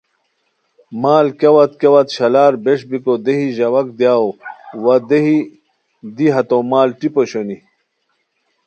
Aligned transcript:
مال 1.01 1.27
کیاوت 1.39 1.71
کیاوت 1.79 2.07
شالار 2.15 2.53
بیݰ 2.63 2.79
بیکو 2.89 3.13
دیہی 3.25 3.47
ژاؤک 3.57 3.87
دوئے 3.97 4.13
وا 4.83 4.95
دیہی 5.09 5.39
دی 6.15 6.27
ہتو 6.35 6.57
مال 6.71 6.89
ٹیپ 6.99 7.15
اوشونی 7.19 7.57